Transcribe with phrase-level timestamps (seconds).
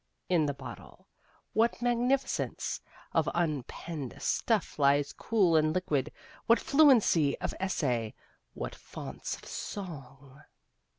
[0.29, 1.05] In the bottle,
[1.53, 2.81] what magnificence
[3.13, 6.11] of unpenned stuff lies cool and liquid:
[6.47, 8.15] what fluency of essay,
[8.55, 10.41] what fonts of song.